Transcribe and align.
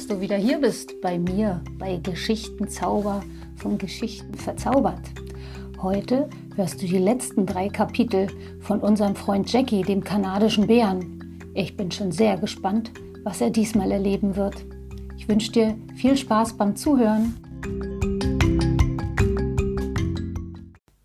dass 0.00 0.06
du 0.06 0.18
wieder 0.22 0.38
hier 0.38 0.58
bist 0.58 0.98
bei 1.02 1.18
mir, 1.18 1.62
bei 1.78 1.98
Geschichtenzauber 1.98 3.22
von 3.56 3.76
Geschichten 3.76 4.32
verzaubert. 4.32 5.10
Heute 5.82 6.30
hörst 6.56 6.80
du 6.80 6.86
die 6.86 6.96
letzten 6.96 7.44
drei 7.44 7.68
Kapitel 7.68 8.28
von 8.60 8.80
unserem 8.80 9.14
Freund 9.14 9.52
Jackie, 9.52 9.82
dem 9.82 10.02
kanadischen 10.02 10.68
Bären. 10.68 11.52
Ich 11.52 11.76
bin 11.76 11.90
schon 11.90 12.12
sehr 12.12 12.38
gespannt, 12.38 12.92
was 13.24 13.42
er 13.42 13.50
diesmal 13.50 13.92
erleben 13.92 14.36
wird. 14.36 14.64
Ich 15.18 15.28
wünsche 15.28 15.52
dir 15.52 15.76
viel 15.96 16.16
Spaß 16.16 16.54
beim 16.54 16.76
Zuhören. 16.76 17.36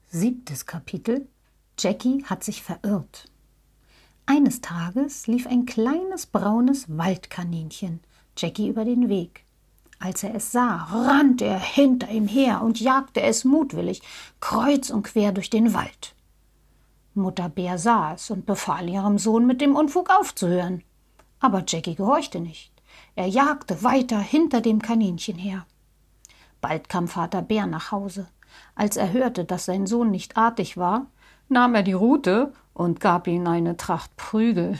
Siebtes 0.07 0.65
Kapitel. 0.65 1.27
Jackie 1.77 2.23
hat 2.23 2.45
sich 2.45 2.63
verirrt. 2.63 3.29
Eines 4.25 4.61
Tages 4.61 5.27
lief 5.27 5.47
ein 5.47 5.65
kleines 5.65 6.27
braunes 6.27 6.85
Waldkaninchen 6.87 7.99
Jackie 8.37 8.67
über 8.67 8.85
den 8.85 9.09
Weg. 9.09 9.45
Als 9.99 10.23
er 10.23 10.35
es 10.35 10.51
sah, 10.51 10.87
rannte 10.91 11.45
er 11.45 11.59
hinter 11.59 12.09
ihm 12.09 12.27
her 12.27 12.61
und 12.61 12.79
jagte 12.79 13.21
es 13.21 13.45
mutwillig 13.45 14.01
kreuz 14.39 14.89
und 14.89 15.03
quer 15.03 15.31
durch 15.31 15.49
den 15.49 15.73
Wald. 15.73 16.15
Mutter 17.13 17.47
Bär 17.47 17.77
sah 17.77 18.13
es 18.13 18.29
und 18.29 18.45
befahl 18.45 18.89
ihrem 18.89 19.17
Sohn, 19.17 19.47
mit 19.47 19.61
dem 19.61 19.75
Unfug 19.75 20.09
aufzuhören. 20.09 20.83
Aber 21.39 21.63
Jackie 21.65 21.95
gehorchte 21.95 22.41
nicht. 22.41 22.73
Er 23.15 23.27
jagte 23.27 23.83
weiter 23.83 24.19
hinter 24.19 24.59
dem 24.59 24.81
Kaninchen 24.81 25.37
her. 25.37 25.65
Bald 26.59 26.89
kam 26.89 27.07
Vater 27.07 27.41
Bär 27.41 27.67
nach 27.67 27.91
Hause. 27.91 28.27
Als 28.75 28.97
er 28.97 29.13
hörte, 29.13 29.45
dass 29.45 29.65
sein 29.65 29.87
Sohn 29.87 30.11
nicht 30.11 30.35
artig 30.35 30.77
war, 30.77 31.07
nahm 31.47 31.75
er 31.75 31.83
die 31.83 31.93
Rute 31.93 32.53
und 32.73 32.99
gab 32.99 33.27
ihm 33.27 33.47
eine 33.47 33.77
Tracht 33.77 34.15
Prügel. 34.17 34.77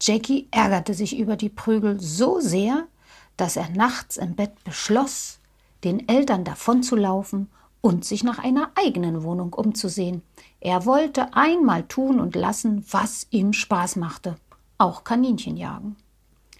Jackie 0.00 0.48
ärgerte 0.50 0.94
sich 0.94 1.18
über 1.18 1.36
die 1.36 1.48
Prügel 1.48 2.00
so 2.00 2.40
sehr, 2.40 2.86
dass 3.36 3.56
er 3.56 3.70
nachts 3.70 4.16
im 4.16 4.34
Bett 4.34 4.52
beschloss, 4.64 5.38
den 5.84 6.08
Eltern 6.08 6.44
davonzulaufen 6.44 7.48
und 7.80 8.04
sich 8.04 8.24
nach 8.24 8.38
einer 8.38 8.70
eigenen 8.74 9.22
Wohnung 9.22 9.52
umzusehen. 9.52 10.22
Er 10.60 10.86
wollte 10.86 11.34
einmal 11.34 11.84
tun 11.84 12.20
und 12.20 12.34
lassen, 12.34 12.84
was 12.90 13.26
ihm 13.30 13.52
Spaß 13.52 13.96
machte, 13.96 14.36
auch 14.78 15.04
Kaninchen 15.04 15.56
jagen. 15.56 15.96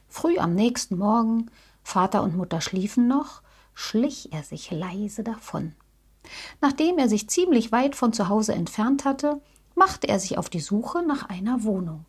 Früh 0.08 0.38
am 0.38 0.54
nächsten 0.54 0.96
Morgen, 0.98 1.50
Vater 1.82 2.22
und 2.22 2.36
Mutter 2.36 2.60
schliefen 2.60 3.08
noch, 3.08 3.42
schlich 3.74 4.32
er 4.32 4.42
sich 4.42 4.70
leise 4.70 5.22
davon. 5.22 5.74
Nachdem 6.60 6.98
er 6.98 7.08
sich 7.08 7.28
ziemlich 7.28 7.72
weit 7.72 7.96
von 7.96 8.12
zu 8.12 8.28
Hause 8.28 8.54
entfernt 8.54 9.04
hatte, 9.04 9.40
machte 9.74 10.08
er 10.08 10.18
sich 10.18 10.38
auf 10.38 10.48
die 10.48 10.60
Suche 10.60 11.02
nach 11.02 11.28
einer 11.28 11.64
Wohnung. 11.64 12.04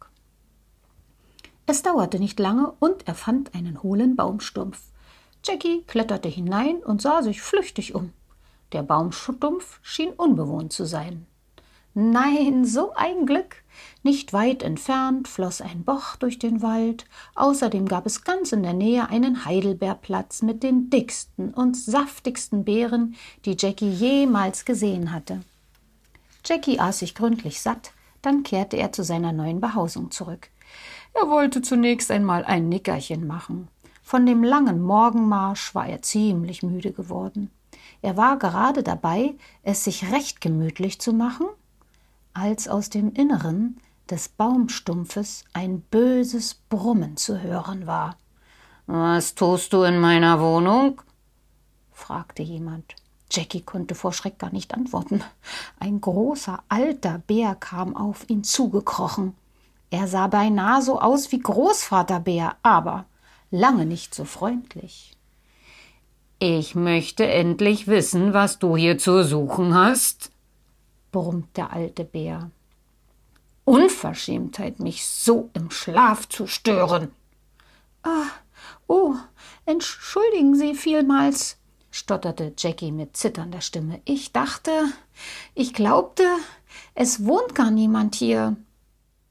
Es 1.69 1.83
dauerte 1.83 2.17
nicht 2.17 2.39
lange 2.39 2.71
und 2.79 3.09
er 3.09 3.13
fand 3.13 3.53
einen 3.53 3.83
hohlen 3.83 4.15
Baumstumpf. 4.15 4.79
Jackie 5.43 5.83
kletterte 5.85 6.29
hinein 6.29 6.77
und 6.77 7.01
sah 7.01 7.21
sich 7.21 7.41
flüchtig 7.41 7.93
um. 7.93 8.13
Der 8.71 8.83
Baumstumpf 8.83 9.79
schien 9.81 10.13
unbewohnt 10.13 10.71
zu 10.71 10.85
sein. 10.85 11.25
Nein, 11.93 12.63
so 12.63 12.93
ein 12.93 13.25
Glück. 13.25 13.63
Nicht 14.01 14.31
weit 14.31 14.63
entfernt 14.63 15.27
floss 15.27 15.59
ein 15.59 15.83
Bach 15.83 16.15
durch 16.15 16.39
den 16.39 16.61
Wald. 16.61 17.05
Außerdem 17.35 17.85
gab 17.85 18.05
es 18.05 18.23
ganz 18.23 18.53
in 18.53 18.63
der 18.63 18.73
Nähe 18.73 19.09
einen 19.09 19.43
Heidelbeerplatz 19.43 20.43
mit 20.43 20.63
den 20.63 20.89
dicksten 20.89 21.53
und 21.53 21.75
saftigsten 21.75 22.63
Beeren, 22.63 23.15
die 23.43 23.57
Jackie 23.59 23.89
jemals 23.89 24.63
gesehen 24.63 25.11
hatte. 25.11 25.41
Jackie 26.45 26.79
aß 26.79 26.99
sich 26.99 27.13
gründlich 27.13 27.59
satt, 27.59 27.91
dann 28.21 28.43
kehrte 28.43 28.77
er 28.77 28.93
zu 28.93 29.03
seiner 29.03 29.33
neuen 29.33 29.59
Behausung 29.59 30.11
zurück. 30.11 30.49
Er 31.19 31.29
wollte 31.29 31.61
zunächst 31.61 32.11
einmal 32.11 32.45
ein 32.45 32.69
Nickerchen 32.69 33.25
machen. 33.25 33.69
Von 34.03 34.25
dem 34.25 34.43
langen 34.43 34.81
Morgenmarsch 34.81 35.73
war 35.73 35.87
er 35.87 36.01
ziemlich 36.01 36.61
müde 36.61 36.91
geworden. 36.91 37.49
Er 38.01 38.17
war 38.17 38.37
gerade 38.37 38.83
dabei, 38.83 39.35
es 39.63 39.83
sich 39.83 40.11
recht 40.11 40.41
gemütlich 40.41 41.01
zu 41.01 41.13
machen, 41.13 41.47
als 42.33 42.67
aus 42.67 42.89
dem 42.89 43.13
Inneren 43.13 43.77
des 44.09 44.29
Baumstumpfes 44.29 45.43
ein 45.53 45.81
böses 45.81 46.53
Brummen 46.69 47.17
zu 47.17 47.41
hören 47.41 47.87
war. 47.87 48.15
Was 48.85 49.35
tust 49.35 49.73
du 49.73 49.83
in 49.83 49.99
meiner 49.99 50.39
Wohnung? 50.39 51.01
fragte 51.91 52.43
jemand. 52.43 52.95
Jackie 53.31 53.61
konnte 53.61 53.95
vor 53.95 54.13
Schreck 54.13 54.39
gar 54.39 54.51
nicht 54.51 54.73
antworten. 54.73 55.23
Ein 55.79 55.99
großer 55.99 56.63
alter 56.69 57.17
Bär 57.25 57.55
kam 57.55 57.97
auf 57.97 58.29
ihn 58.29 58.43
zugekrochen. 58.43 59.33
Er 59.89 60.07
sah 60.07 60.27
beinahe 60.27 60.81
so 60.81 60.99
aus 60.99 61.31
wie 61.31 61.39
Großvater 61.39 62.19
Bär, 62.19 62.57
aber 62.61 63.05
lange 63.51 63.85
nicht 63.85 64.13
so 64.13 64.25
freundlich. 64.25 65.15
Ich 66.39 66.75
möchte 66.75 67.25
endlich 67.25 67.87
wissen, 67.87 68.33
was 68.33 68.59
du 68.59 68.77
hier 68.77 68.97
zu 68.97 69.23
suchen 69.23 69.73
hast, 69.73 70.31
brummt 71.11 71.57
der 71.57 71.73
alte 71.73 72.03
Bär. 72.03 72.51
Unverschämtheit, 73.65 74.79
mich 74.79 75.07
so 75.07 75.49
im 75.53 75.71
Schlaf 75.71 76.29
zu 76.29 76.47
stören. 76.47 77.11
Ah, 78.03 78.27
oh, 78.87 79.15
entschuldigen 79.65 80.55
Sie 80.55 80.75
vielmals, 80.75 81.57
stotterte 81.91 82.53
Jackie 82.57 82.91
mit 82.91 83.17
zitternder 83.17 83.61
Stimme. 83.61 83.99
Ich 84.05 84.31
dachte, 84.31 84.71
ich 85.55 85.73
glaubte, 85.73 86.23
es 86.93 87.25
wohnt 87.25 87.55
gar 87.55 87.71
niemand 87.71 88.15
hier. 88.15 88.55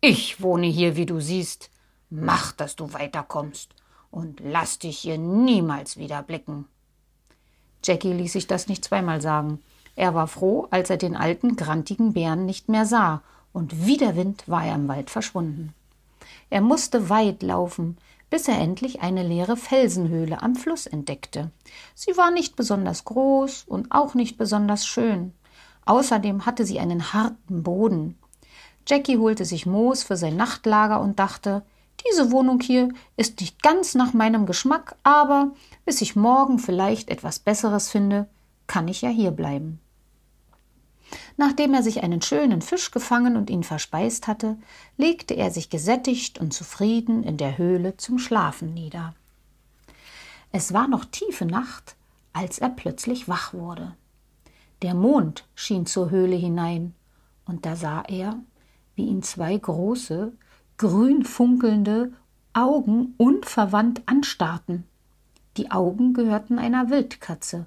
Ich 0.01 0.41
wohne 0.41 0.67
hier, 0.67 0.97
wie 0.97 1.07
du 1.07 1.21
siehst. 1.21 1.71
Mach, 2.11 2.53
dass 2.53 2.77
du 2.77 2.93
weiterkommst 2.93 3.71
und 4.11 4.41
lass 4.41 4.79
dich 4.79 4.99
hier 4.99 5.19
niemals 5.19 5.97
wieder 5.97 6.23
blicken. 6.23 6.67
Jackie 7.83 8.13
ließ 8.13 8.33
sich 8.33 8.47
das 8.47 8.69
nicht 8.69 8.85
zweimal 8.85 9.21
sagen. 9.21 9.63
Er 9.95 10.15
war 10.15 10.27
froh, 10.27 10.69
als 10.71 10.91
er 10.91 10.97
den 10.97 11.17
alten, 11.17 11.57
grantigen 11.57 12.13
Bären 12.13 12.47
nicht 12.47 12.69
mehr 12.69 12.87
sah, 12.87 13.23
und 13.53 13.87
wie 13.87 13.97
der 13.97 14.17
Wind 14.17 14.47
war 14.47 14.65
er 14.65 14.75
im 14.75 14.89
Wald 14.89 15.09
verschwunden. 15.09 15.73
Er 16.51 16.61
musste 16.61 17.09
weit 17.09 17.43
laufen, 17.43 17.97
bis 18.29 18.49
er 18.49 18.59
endlich 18.59 19.01
eine 19.01 19.23
leere 19.23 19.57
Felsenhöhle 19.57 20.43
am 20.43 20.57
Fluss 20.57 20.87
entdeckte. 20.87 21.51
Sie 21.95 22.17
war 22.17 22.31
nicht 22.31 22.57
besonders 22.57 23.05
groß 23.05 23.65
und 23.67 23.93
auch 23.93 24.15
nicht 24.15 24.37
besonders 24.37 24.87
schön. 24.87 25.33
Außerdem 25.87 26.45
hatte 26.45 26.67
sie 26.67 26.81
einen 26.81 27.13
harten 27.13 27.63
Boden. 27.63 28.19
Jackie 28.87 29.19
holte 29.19 29.45
sich 29.45 29.67
Moos 29.67 30.03
für 30.03 30.17
sein 30.17 30.37
Nachtlager 30.37 31.01
und 31.01 31.19
dachte, 31.19 31.63
diese 32.07 32.31
Wohnung 32.31 32.61
hier 32.61 32.91
ist 33.17 33.41
nicht 33.41 33.63
ganz 33.63 33.95
nach 33.95 34.13
meinem 34.13 34.47
Geschmack, 34.47 34.97
aber 35.03 35.53
bis 35.85 36.03
ich 36.03 36.15
morgen 36.15 36.59
vielleicht 36.59 37.11
etwas 37.11 37.39
Besseres 37.39 37.91
finde, 37.91 38.29
kann 38.67 38.87
ich 38.87 39.03
ja 39.03 39.09
hier 39.09 39.33
bleiben. 39.33 39.81
Nachdem 41.37 41.75
er 41.75 41.83
sich 41.83 42.03
einen 42.03 42.23
schönen 42.23 42.63
Fisch 42.63 42.91
gefangen 42.91 43.37
und 43.37 43.51
ihn 43.51 43.63
verspeist 43.63 44.27
hatte, 44.27 44.57
legte 44.97 45.35
er 45.35 45.51
sich 45.51 45.71
gesättigt 45.71 46.39
und 46.39 46.53
zufrieden 46.53 47.23
in 47.23 47.37
der 47.37 47.59
Höhle 47.59 47.97
zum 47.97 48.19
Schlafen 48.19 48.75
nieder. 48.75 49.15
Es 50.53 50.73
war 50.73 50.89
noch 50.89 51.05
tiefe 51.05 51.45
Nacht, 51.45 51.97
als 52.33 52.59
er 52.59 52.71
plötzlich 52.71 53.29
wach 53.29 53.53
wurde. 53.53 53.95
Der 54.83 54.95
Mond 54.95 55.45
schien 55.55 55.87
zur 55.87 56.11
Höhle 56.11 56.37
hinein, 56.37 56.95
und 57.47 57.65
da 57.65 57.77
sah 57.77 58.03
er, 58.09 58.39
wie 58.97 59.07
ihn 59.07 59.23
zwei 59.23 59.57
große, 59.57 60.33
grün 60.79 61.25
funkelnde 61.25 62.13
Augen 62.53 63.15
unverwandt 63.19 64.03
anstarrten. 64.07 64.85
Die 65.57 65.71
Augen 65.71 66.15
gehörten 66.15 66.59
einer 66.59 66.91
Wildkatze, 66.91 67.67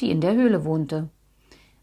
die 0.00 0.10
in 0.10 0.20
der 0.20 0.34
Höhle 0.34 0.64
wohnte. 0.64 1.08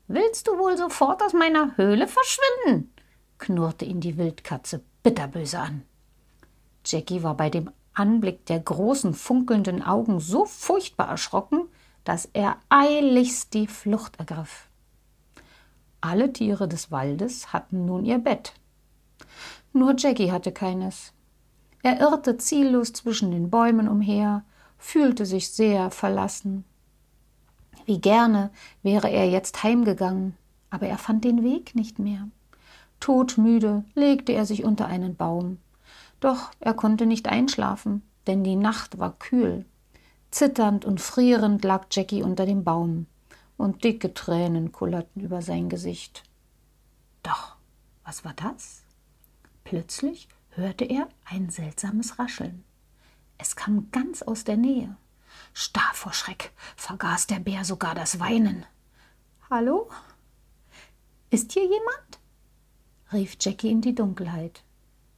Willst 0.08 0.48
du 0.48 0.58
wohl 0.58 0.78
sofort 0.78 1.24
aus 1.24 1.34
meiner 1.34 1.76
Höhle 1.78 2.08
verschwinden? 2.08 2.92
knurrte 3.38 3.86
ihn 3.86 4.02
die 4.02 4.18
Wildkatze 4.18 4.84
bitterböse 5.04 5.60
an. 5.60 5.84
Jackie 6.86 7.24
war 7.24 7.36
bei 7.36 7.50
dem 7.50 7.72
Anblick 7.94 8.46
der 8.46 8.60
großen 8.60 9.14
funkelnden 9.14 9.82
Augen 9.82 10.20
so 10.20 10.46
furchtbar 10.46 11.10
erschrocken, 11.10 11.68
dass 12.04 12.30
er 12.34 12.58
eiligst 12.70 13.54
die 13.54 13.68
Flucht 13.68 14.20
ergriff. 14.20 14.70
Alle 16.00 16.34
Tiere 16.34 16.68
des 16.68 16.92
Waldes 16.92 17.54
hatten 17.54 17.86
nun 17.86 18.06
ihr 18.06 18.18
Bett. 18.18 18.54
Nur 19.74 19.96
Jackie 19.98 20.32
hatte 20.32 20.52
keines. 20.52 21.14
Er 21.84 22.00
irrte 22.00 22.38
ziellos 22.38 22.94
zwischen 22.94 23.32
den 23.32 23.50
Bäumen 23.50 23.88
umher, 23.88 24.44
fühlte 24.78 25.26
sich 25.26 25.50
sehr 25.50 25.92
verlassen. 25.92 26.64
Wie 27.86 28.00
gerne 28.00 28.52
wäre 28.84 29.10
er 29.10 29.30
jetzt 29.30 29.64
heimgegangen, 29.64 30.36
aber 30.70 30.88
er 30.88 30.98
fand 30.98 31.24
den 31.24 31.44
Weg 31.44 31.76
nicht 31.76 32.00
mehr. 32.00 32.28
Todmüde 33.00 33.84
legte 33.96 34.34
er 34.34 34.46
sich 34.46 34.64
unter 34.64 34.88
einen 34.88 35.16
Baum. 35.16 35.58
Doch 36.20 36.52
er 36.60 36.74
konnte 36.74 37.06
nicht 37.06 37.28
einschlafen, 37.28 38.04
denn 38.28 38.44
die 38.44 38.56
Nacht 38.56 39.00
war 39.00 39.18
kühl. 39.18 39.66
Zitternd 40.30 40.86
und 40.86 41.02
frierend 41.02 41.64
lag 41.64 41.88
Jackie 41.92 42.24
unter 42.24 42.46
dem 42.46 42.64
Baum, 42.64 43.08
und 43.58 43.84
dicke 43.84 44.14
Tränen 44.14 44.72
kullerten 44.72 45.22
über 45.22 45.42
sein 45.42 45.70
Gesicht. 45.70 46.24
Doch, 47.22 47.56
was 48.04 48.24
war 48.24 48.34
das? 48.34 48.82
Plötzlich 49.64 50.28
hörte 50.50 50.86
er 50.86 51.08
ein 51.26 51.50
seltsames 51.50 52.20
Rascheln. 52.20 52.64
Es 53.38 53.56
kam 53.56 53.90
ganz 53.92 54.22
aus 54.22 54.44
der 54.44 54.58
Nähe. 54.58 54.96
Starr 55.54 55.94
vor 55.94 56.14
Schreck 56.14 56.52
vergaß 56.76 57.28
der 57.28 57.40
Bär 57.40 57.66
sogar 57.66 57.96
das 57.96 58.20
Weinen. 58.20 58.66
Hallo? 59.50 59.90
Ist 61.30 61.54
hier 61.54 61.64
jemand? 61.64 62.20
rief 63.14 63.38
Jackie 63.40 63.72
in 63.72 63.82
die 63.82 63.96
Dunkelheit. 63.96 64.64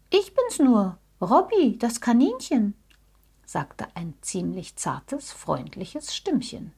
Ich 0.09 0.33
bin's 0.33 0.59
nur, 0.59 0.97
Robby, 1.21 1.77
das 1.77 2.01
Kaninchen, 2.01 2.75
sagte 3.45 3.87
ein 3.95 4.13
ziemlich 4.21 4.75
zartes, 4.75 5.31
freundliches 5.31 6.15
Stimmchen. 6.15 6.73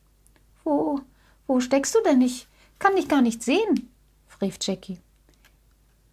Wo, 0.64 1.02
wo 1.48 1.60
steckst 1.60 1.96
du 1.96 2.02
denn? 2.04 2.22
Ich 2.22 2.48
kann 2.80 2.96
dich 2.96 3.08
gar 3.08 3.22
nicht 3.22 3.44
sehen, 3.44 3.94
rief 4.42 4.58
Jackie. 4.62 5.00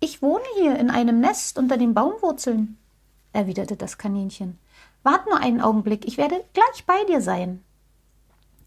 Ich 0.05 0.21
wohne 0.21 0.43
hier 0.57 0.81
in 0.81 0.91
einem 0.91 1.21
Nest 1.21 1.59
unter 1.59 1.77
den 1.77 1.95
Baumwurzeln, 1.95 2.77
erwiderte 3.33 3.77
das 3.77 3.99
Kaninchen. 3.99 4.59
Wart 5.05 5.27
nur 5.27 5.39
einen 5.39 5.61
Augenblick, 5.61 6.05
ich 6.09 6.17
werde 6.17 6.45
gleich 6.55 6.85
bei 6.87 7.05
dir 7.05 7.21
sein. 7.21 7.63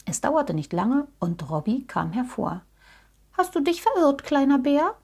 Es 0.05 0.21
dauerte 0.21 0.53
nicht 0.53 0.71
lange 0.71 1.09
und 1.19 1.49
Robby 1.49 1.83
kam 1.89 2.13
hervor. 2.13 2.61
Hast 3.33 3.53
du 3.53 3.59
dich 3.59 3.81
verirrt, 3.81 4.23
kleiner 4.23 4.59
Bär? 4.59 4.95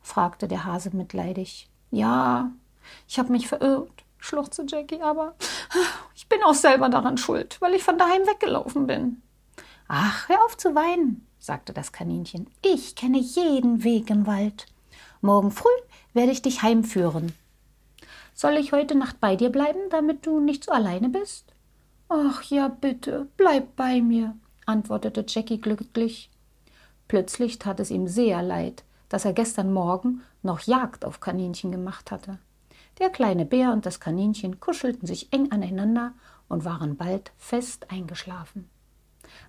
fragte 0.00 0.46
der 0.46 0.64
Hase 0.64 0.94
mitleidig. 0.94 1.68
Ja, 1.90 2.52
ich 3.08 3.18
habe 3.18 3.32
mich 3.32 3.48
verirrt, 3.48 4.04
schluchzte 4.18 4.64
Jackie, 4.68 5.02
aber 5.02 5.34
ich 6.14 6.28
bin 6.28 6.40
auch 6.44 6.54
selber 6.54 6.88
daran 6.88 7.18
schuld, 7.18 7.60
weil 7.60 7.74
ich 7.74 7.82
von 7.82 7.98
daheim 7.98 8.22
weggelaufen 8.28 8.86
bin. 8.86 9.22
Ach, 9.88 10.28
hör 10.28 10.38
auf 10.44 10.56
zu 10.56 10.76
weinen, 10.76 11.26
sagte 11.40 11.72
das 11.72 11.90
Kaninchen. 11.90 12.48
Ich 12.62 12.94
kenne 12.94 13.18
jeden 13.18 13.82
Weg 13.82 14.08
im 14.10 14.28
Wald. 14.28 14.68
Morgen 15.24 15.52
früh 15.52 15.70
werde 16.12 16.32
ich 16.32 16.42
dich 16.42 16.60
heimführen. 16.60 17.32
Soll 18.34 18.58
ich 18.58 18.72
heute 18.72 18.94
Nacht 18.94 19.20
bei 19.20 19.36
dir 19.36 19.48
bleiben, 19.48 19.78
damit 19.88 20.26
du 20.26 20.38
nicht 20.38 20.64
so 20.64 20.70
alleine 20.70 21.08
bist? 21.08 21.54
Ach 22.10 22.42
ja, 22.42 22.68
bitte, 22.68 23.26
bleib 23.38 23.74
bei 23.74 24.02
mir, 24.02 24.36
antwortete 24.66 25.24
Jackie 25.26 25.62
glücklich. 25.62 26.28
Plötzlich 27.08 27.58
tat 27.58 27.80
es 27.80 27.90
ihm 27.90 28.06
sehr 28.06 28.42
leid, 28.42 28.84
dass 29.08 29.24
er 29.24 29.32
gestern 29.32 29.72
Morgen 29.72 30.20
noch 30.42 30.60
Jagd 30.60 31.06
auf 31.06 31.20
Kaninchen 31.20 31.72
gemacht 31.72 32.10
hatte. 32.10 32.36
Der 32.98 33.08
kleine 33.08 33.46
Bär 33.46 33.72
und 33.72 33.86
das 33.86 34.00
Kaninchen 34.00 34.60
kuschelten 34.60 35.06
sich 35.06 35.32
eng 35.32 35.50
aneinander 35.50 36.12
und 36.50 36.66
waren 36.66 36.98
bald 36.98 37.32
fest 37.38 37.90
eingeschlafen. 37.90 38.68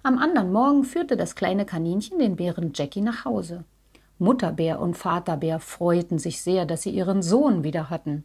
Am 0.04 0.20
anderen 0.20 0.54
Morgen 0.54 0.86
führte 0.86 1.18
das 1.18 1.36
kleine 1.36 1.66
Kaninchen 1.66 2.18
den 2.18 2.38
Bären 2.38 2.72
Jackie 2.74 3.02
nach 3.02 3.26
Hause. 3.26 3.66
Mutterbär 4.18 4.80
und 4.80 4.96
Vaterbär 4.96 5.60
freuten 5.60 6.20
sich 6.20 6.42
sehr, 6.42 6.66
dass 6.66 6.84
sie 6.84 6.92
ihren 6.92 7.22
Sohn 7.22 7.64
wieder 7.64 7.90
hatten. 7.90 8.24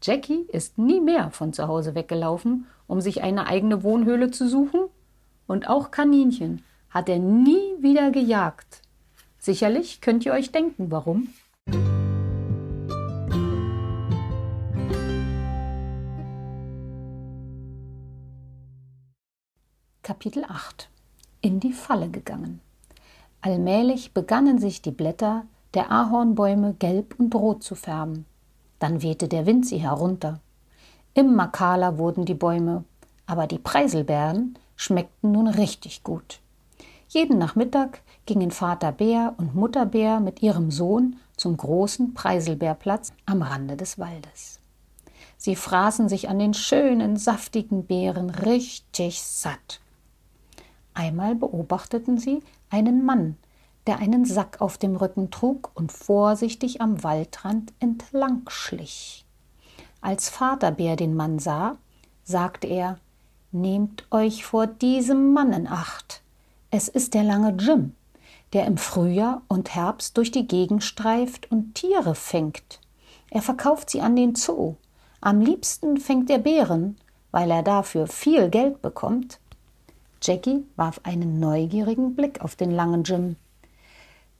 Jackie 0.00 0.46
ist 0.52 0.78
nie 0.78 1.00
mehr 1.00 1.30
von 1.32 1.52
zu 1.52 1.66
Hause 1.66 1.96
weggelaufen, 1.96 2.66
um 2.86 3.00
sich 3.00 3.22
eine 3.22 3.48
eigene 3.48 3.82
Wohnhöhle 3.82 4.30
zu 4.30 4.48
suchen, 4.48 4.82
und 5.48 5.68
auch 5.68 5.90
Kaninchen 5.90 6.62
hat 6.90 7.08
er 7.08 7.18
nie 7.18 7.74
wieder 7.80 8.10
gejagt. 8.10 8.82
Sicherlich 9.38 10.00
könnt 10.00 10.24
ihr 10.24 10.32
euch 10.32 10.52
denken, 10.52 10.90
warum. 10.90 11.28
Kapitel 20.02 20.44
8 20.44 20.88
In 21.40 21.60
die 21.60 21.72
Falle 21.72 22.08
gegangen. 22.08 22.60
Allmählich 23.48 24.12
begannen 24.12 24.58
sich 24.58 24.82
die 24.82 24.90
Blätter 24.90 25.46
der 25.72 25.90
Ahornbäume 25.90 26.74
gelb 26.74 27.14
und 27.18 27.34
rot 27.34 27.62
zu 27.62 27.76
färben. 27.76 28.26
Dann 28.78 29.00
wehte 29.00 29.26
der 29.26 29.46
Wind 29.46 29.66
sie 29.66 29.78
herunter. 29.78 30.40
Immer 31.14 31.48
kahler 31.48 31.96
wurden 31.96 32.26
die 32.26 32.34
Bäume, 32.34 32.84
aber 33.24 33.46
die 33.46 33.58
Preiselbeeren 33.58 34.58
schmeckten 34.76 35.32
nun 35.32 35.48
richtig 35.48 36.02
gut. 36.02 36.40
Jeden 37.08 37.38
Nachmittag 37.38 38.02
gingen 38.26 38.50
Vater 38.50 38.92
Bär 38.92 39.32
und 39.38 39.54
Mutter 39.54 39.86
Bär 39.86 40.20
mit 40.20 40.42
ihrem 40.42 40.70
Sohn 40.70 41.16
zum 41.34 41.56
großen 41.56 42.12
Preiselbeerplatz 42.12 43.14
am 43.24 43.40
Rande 43.40 43.78
des 43.78 43.98
Waldes. 43.98 44.60
Sie 45.38 45.56
fraßen 45.56 46.10
sich 46.10 46.28
an 46.28 46.38
den 46.38 46.52
schönen, 46.52 47.16
saftigen 47.16 47.86
Beeren 47.86 48.28
richtig 48.28 49.22
satt. 49.22 49.80
Einmal 50.92 51.34
beobachteten 51.34 52.18
sie 52.18 52.42
einen 52.70 53.04
Mann, 53.04 53.36
der 53.86 53.98
einen 53.98 54.24
Sack 54.24 54.60
auf 54.60 54.78
dem 54.78 54.96
Rücken 54.96 55.30
trug 55.30 55.70
und 55.74 55.92
vorsichtig 55.92 56.80
am 56.80 57.02
Waldrand 57.02 57.72
entlang 57.80 58.42
schlich. 58.48 59.24
Als 60.00 60.28
Vaterbär 60.28 60.96
den 60.96 61.14
Mann 61.14 61.38
sah, 61.38 61.76
sagte 62.24 62.66
er 62.66 62.98
Nehmt 63.50 64.06
euch 64.10 64.44
vor 64.44 64.66
diesem 64.66 65.32
Mann 65.32 65.54
in 65.54 65.66
Acht. 65.66 66.20
Es 66.70 66.88
ist 66.88 67.14
der 67.14 67.24
lange 67.24 67.56
Jim, 67.58 67.94
der 68.52 68.66
im 68.66 68.76
Frühjahr 68.76 69.40
und 69.48 69.74
Herbst 69.74 70.18
durch 70.18 70.30
die 70.30 70.46
Gegend 70.46 70.84
streift 70.84 71.50
und 71.50 71.74
Tiere 71.74 72.14
fängt. 72.14 72.80
Er 73.30 73.40
verkauft 73.40 73.88
sie 73.88 74.02
an 74.02 74.16
den 74.16 74.34
Zoo. 74.34 74.74
Am 75.22 75.40
liebsten 75.40 75.96
fängt 75.96 76.28
er 76.28 76.38
Bären, 76.38 76.96
weil 77.30 77.50
er 77.50 77.62
dafür 77.62 78.06
viel 78.06 78.50
Geld 78.50 78.82
bekommt. 78.82 79.40
Jackie 80.22 80.64
warf 80.76 81.00
einen 81.04 81.40
neugierigen 81.40 82.14
Blick 82.14 82.40
auf 82.40 82.56
den 82.56 82.70
langen 82.70 83.04
Jim. 83.04 83.36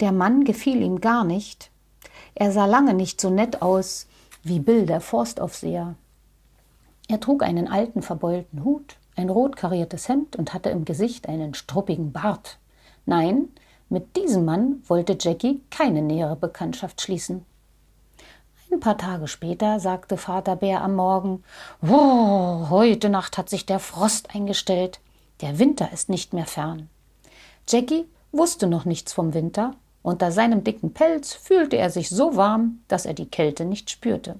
Der 0.00 0.12
Mann 0.12 0.44
gefiel 0.44 0.82
ihm 0.82 1.00
gar 1.00 1.24
nicht. 1.24 1.70
Er 2.34 2.52
sah 2.52 2.66
lange 2.66 2.94
nicht 2.94 3.20
so 3.20 3.30
nett 3.30 3.62
aus 3.62 4.06
wie 4.42 4.60
Bill, 4.60 4.86
der 4.86 5.00
Forstaufseher. 5.00 5.94
Er 7.08 7.20
trug 7.20 7.42
einen 7.42 7.68
alten 7.68 8.02
verbeulten 8.02 8.64
Hut, 8.64 8.96
ein 9.16 9.30
rot 9.30 9.56
kariertes 9.56 10.08
Hemd 10.08 10.36
und 10.36 10.54
hatte 10.54 10.70
im 10.70 10.84
Gesicht 10.84 11.28
einen 11.28 11.54
struppigen 11.54 12.12
Bart. 12.12 12.58
Nein, 13.06 13.48
mit 13.88 14.16
diesem 14.16 14.44
Mann 14.44 14.82
wollte 14.86 15.16
Jackie 15.18 15.60
keine 15.70 16.02
nähere 16.02 16.36
Bekanntschaft 16.36 17.00
schließen. 17.00 17.44
Ein 18.70 18.80
paar 18.80 18.98
Tage 18.98 19.28
später 19.28 19.80
sagte 19.80 20.18
Vater 20.18 20.56
Bär 20.56 20.82
am 20.82 20.94
Morgen: 20.94 21.42
heute 21.82 23.08
Nacht 23.08 23.38
hat 23.38 23.48
sich 23.48 23.64
der 23.64 23.78
Frost 23.78 24.34
eingestellt. 24.34 25.00
Der 25.40 25.58
Winter 25.58 25.92
ist 25.92 26.08
nicht 26.08 26.32
mehr 26.32 26.46
fern. 26.46 26.88
Jackie 27.68 28.06
wusste 28.32 28.66
noch 28.66 28.84
nichts 28.84 29.12
vom 29.12 29.34
Winter 29.34 29.74
unter 30.08 30.32
seinem 30.32 30.64
dicken 30.64 30.94
Pelz 30.94 31.34
fühlte 31.34 31.76
er 31.76 31.90
sich 31.90 32.08
so 32.08 32.36
warm, 32.36 32.80
dass 32.88 33.04
er 33.04 33.14
die 33.14 33.28
Kälte 33.28 33.66
nicht 33.66 33.90
spürte. 33.90 34.36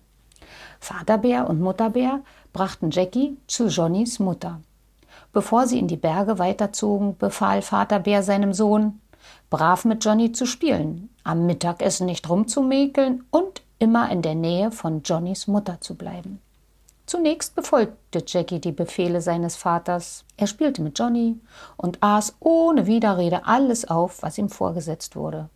Vaterbär 0.80 1.48
und 1.48 1.60
Mutterbär 1.60 2.20
brachten 2.52 2.90
Jackie 2.90 3.36
zu 3.46 3.66
Johnnys 3.66 4.18
Mutter. 4.18 4.60
Bevor 5.32 5.66
sie 5.66 5.78
in 5.78 5.88
die 5.88 5.96
Berge 5.96 6.38
weiterzogen, 6.38 7.18
befahl 7.18 7.60
Vaterbär 7.60 8.22
seinem 8.22 8.54
Sohn, 8.54 9.00
brav 9.50 9.84
mit 9.84 10.04
Johnny 10.04 10.32
zu 10.32 10.46
spielen, 10.46 11.10
am 11.24 11.44
Mittagessen 11.44 12.06
nicht 12.06 12.28
rumzumäkeln 12.30 13.24
und 13.30 13.60
immer 13.78 14.10
in 14.10 14.22
der 14.22 14.36
Nähe 14.36 14.70
von 14.70 15.02
Johnnys 15.02 15.48
Mutter 15.48 15.80
zu 15.80 15.96
bleiben. 15.96 16.40
Zunächst 17.08 17.54
befolgte 17.54 18.22
Jackie 18.26 18.60
die 18.60 18.70
Befehle 18.70 19.22
seines 19.22 19.56
Vaters. 19.56 20.26
Er 20.36 20.46
spielte 20.46 20.82
mit 20.82 20.98
Johnny 20.98 21.40
und 21.78 22.02
aß 22.02 22.36
ohne 22.38 22.84
Widerrede 22.86 23.46
alles 23.46 23.88
auf, 23.88 24.22
was 24.22 24.36
ihm 24.36 24.50
vorgesetzt 24.50 25.16
wurde. 25.16 25.48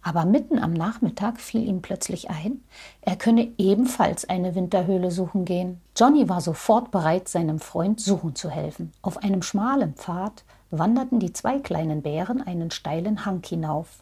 Aber 0.00 0.24
mitten 0.24 0.58
am 0.58 0.72
Nachmittag 0.72 1.42
fiel 1.42 1.68
ihm 1.68 1.82
plötzlich 1.82 2.30
ein, 2.30 2.64
er 3.02 3.16
könne 3.16 3.52
ebenfalls 3.58 4.26
eine 4.30 4.54
Winterhöhle 4.54 5.10
suchen 5.10 5.44
gehen. 5.44 5.82
Johnny 5.94 6.30
war 6.30 6.40
sofort 6.40 6.90
bereit, 6.90 7.28
seinem 7.28 7.58
Freund 7.58 8.00
suchen 8.00 8.34
zu 8.34 8.48
helfen. 8.48 8.92
Auf 9.02 9.18
einem 9.18 9.42
schmalen 9.42 9.92
Pfad 9.92 10.42
wanderten 10.70 11.20
die 11.20 11.34
zwei 11.34 11.58
kleinen 11.58 12.00
Bären 12.00 12.40
einen 12.40 12.70
steilen 12.70 13.26
Hang 13.26 13.42
hinauf. 13.44 13.98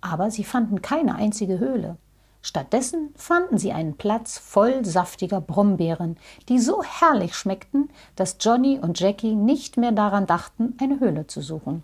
Aber 0.00 0.30
sie 0.30 0.44
fanden 0.44 0.80
keine 0.80 1.16
einzige 1.16 1.58
Höhle. 1.58 1.98
Stattdessen 2.46 3.14
fanden 3.16 3.56
sie 3.56 3.72
einen 3.72 3.96
Platz 3.96 4.36
voll 4.36 4.84
saftiger 4.84 5.40
Brombeeren, 5.40 6.18
die 6.50 6.58
so 6.58 6.82
herrlich 6.82 7.34
schmeckten, 7.36 7.88
dass 8.16 8.36
Johnny 8.38 8.78
und 8.78 9.00
Jackie 9.00 9.34
nicht 9.34 9.78
mehr 9.78 9.92
daran 9.92 10.26
dachten, 10.26 10.76
eine 10.78 11.00
Höhle 11.00 11.26
zu 11.26 11.40
suchen. 11.40 11.82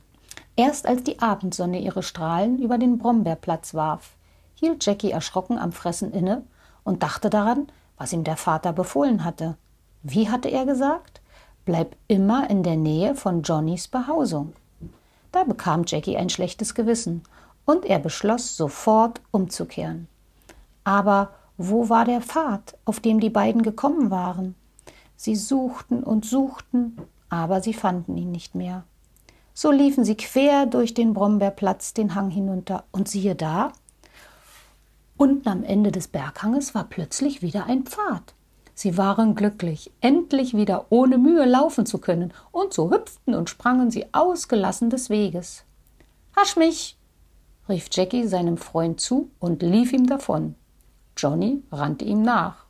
Erst 0.57 0.87
als 0.87 1.03
die 1.03 1.19
Abendsonne 1.19 1.81
ihre 1.81 2.03
Strahlen 2.03 2.59
über 2.59 2.77
den 2.77 2.99
Brombeerplatz 2.99 3.73
warf, 3.73 4.17
hielt 4.55 4.85
Jackie 4.85 5.11
erschrocken 5.11 5.59
am 5.59 5.73
Fressen 5.73 6.13
inne 6.13 6.45
und 6.85 7.03
dachte 7.03 7.31
daran, 7.31 7.69
was 7.97 8.13
ihm 8.13 8.23
der 8.23 8.37
Vater 8.37 8.75
befohlen 8.75 9.25
hatte. 9.25 9.57
Wie 10.03 10.29
hatte 10.29 10.51
er 10.51 10.67
gesagt? 10.67 11.23
Bleib 11.65 11.97
immer 12.07 12.51
in 12.51 12.63
der 12.63 12.77
Nähe 12.77 13.15
von 13.15 13.41
Johnnys 13.41 13.89
Behausung. 13.89 14.53
Da 15.33 15.45
bekam 15.45 15.85
Jackie 15.87 16.19
ein 16.19 16.29
schlechtes 16.29 16.75
Gewissen 16.75 17.23
und 17.65 17.87
er 17.87 17.99
beschloss, 17.99 18.59
sofort 18.59 19.23
umzukehren. 19.31 20.07
Aber 20.85 21.31
wo 21.57 21.89
war 21.89 22.05
der 22.05 22.21
Pfad, 22.21 22.77
auf 22.85 23.01
dem 23.01 23.21
die 23.21 23.31
beiden 23.31 23.63
gekommen 23.63 24.11
waren? 24.11 24.55
Sie 25.17 25.37
suchten 25.37 26.03
und 26.03 26.25
suchten, 26.25 26.97
aber 27.29 27.61
sie 27.61 27.75
fanden 27.75 28.17
ihn 28.17 28.31
nicht 28.31 28.55
mehr. 28.55 28.85
So 29.53 29.71
liefen 29.71 30.05
sie 30.05 30.17
quer 30.17 30.65
durch 30.65 30.95
den 30.95 31.13
Brombeerplatz 31.13 31.93
den 31.93 32.15
Hang 32.15 32.31
hinunter, 32.31 32.85
und 32.93 33.09
siehe 33.09 33.35
da, 33.35 33.73
unten 35.19 35.49
am 35.49 35.65
Ende 35.65 35.93
des 35.93 36.09
Berghanges 36.09 36.75
war 36.75 36.85
plötzlich 36.85 37.43
wieder 37.43 37.67
ein 37.67 37.85
Pfad. 37.85 38.35
Sie 38.73 38.97
waren 38.97 39.35
glücklich, 39.35 39.93
endlich 40.01 40.57
wieder 40.57 40.87
ohne 40.89 41.19
Mühe 41.19 41.45
laufen 41.45 41.85
zu 41.85 41.99
können, 41.99 42.33
und 42.53 42.73
so 42.73 42.91
hüpften 42.91 43.35
und 43.35 43.51
sprangen 43.51 43.91
sie 43.91 44.07
ausgelassen 44.15 44.89
des 44.89 45.11
Weges. 45.11 45.65
Hasch 46.35 46.57
mich, 46.57 46.97
rief 47.69 47.89
Jackie 47.93 48.27
seinem 48.27 48.57
Freund 48.57 48.99
zu 48.99 49.31
und 49.39 49.63
lief 49.63 49.93
ihm 49.93 50.07
davon. 50.07 50.55
Johnny 51.17 51.63
rannte 51.71 52.05
ihm 52.05 52.23
nach. 52.23 52.65